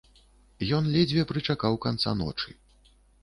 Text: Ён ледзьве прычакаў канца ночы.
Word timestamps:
Ён 0.77 0.87
ледзьве 0.95 1.25
прычакаў 1.33 1.77
канца 1.85 2.13
ночы. 2.25 2.57